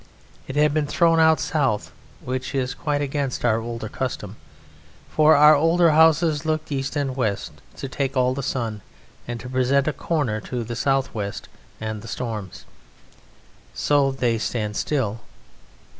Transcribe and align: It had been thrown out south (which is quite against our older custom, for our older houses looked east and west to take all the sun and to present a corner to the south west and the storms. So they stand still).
It 0.47 0.55
had 0.55 0.73
been 0.73 0.87
thrown 0.87 1.19
out 1.19 1.39
south 1.39 1.91
(which 2.21 2.55
is 2.55 2.73
quite 2.73 3.03
against 3.03 3.45
our 3.45 3.59
older 3.61 3.87
custom, 3.87 4.35
for 5.11 5.35
our 5.35 5.53
older 5.55 5.91
houses 5.91 6.43
looked 6.43 6.71
east 6.71 6.95
and 6.95 7.15
west 7.15 7.51
to 7.75 7.87
take 7.87 8.17
all 8.17 8.33
the 8.33 8.41
sun 8.41 8.81
and 9.27 9.39
to 9.41 9.47
present 9.47 9.87
a 9.87 9.93
corner 9.93 10.41
to 10.41 10.63
the 10.63 10.75
south 10.75 11.13
west 11.13 11.49
and 11.79 12.01
the 12.01 12.07
storms. 12.07 12.65
So 13.75 14.11
they 14.11 14.39
stand 14.39 14.75
still). 14.75 15.19